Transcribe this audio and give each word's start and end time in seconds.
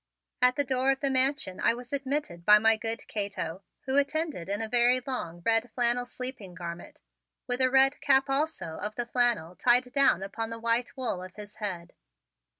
At 0.41 0.55
the 0.55 0.63
door 0.63 0.89
of 0.89 0.99
the 1.01 1.11
Mansion 1.11 1.59
I 1.59 1.75
was 1.75 1.93
admitted 1.93 2.43
by 2.43 2.57
my 2.57 2.75
good 2.75 3.07
Cato, 3.07 3.61
who 3.81 3.93
was 3.93 4.01
attired 4.07 4.49
in 4.49 4.59
a 4.59 4.67
very 4.67 4.99
long 5.05 5.43
red 5.45 5.69
flannel 5.75 6.07
sleeping 6.07 6.55
garment, 6.55 6.97
with 7.45 7.61
a 7.61 7.69
red 7.69 8.01
cap 8.01 8.27
also 8.27 8.79
of 8.81 8.95
the 8.95 9.05
flannel 9.05 9.55
tied 9.55 9.93
down 9.93 10.23
upon 10.23 10.49
the 10.49 10.57
white 10.57 10.97
wool 10.97 11.21
of 11.21 11.35
his 11.35 11.57
head. 11.57 11.93